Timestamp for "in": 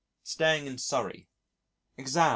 0.65-0.79